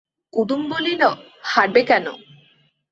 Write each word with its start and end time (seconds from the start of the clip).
কুমুদ 0.33 0.61
বলিল, 0.71 1.01
হারাবে 1.43 1.81
কেন? 1.83 2.05